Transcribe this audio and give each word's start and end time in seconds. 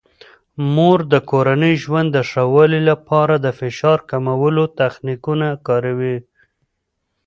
مور 0.75 0.99
د 1.11 1.15
کورني 1.29 1.73
ژوند 1.83 2.09
د 2.13 2.17
ښه 2.29 2.43
والي 2.53 2.81
لپاره 2.89 3.35
د 3.39 3.47
فشار 3.59 3.99
کمولو 4.09 4.63
تخنیکونه 4.79 5.47
کاروي. 5.67 6.17